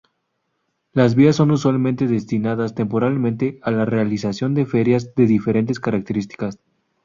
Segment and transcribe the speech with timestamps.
[0.93, 6.57] Las vías son usualmente destinadas temporalmente a la realización de ferias de diferentes características.